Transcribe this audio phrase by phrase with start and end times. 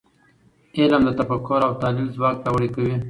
[0.79, 2.95] علم د تفکر او تحلیل ځواک پیاوړی کوي.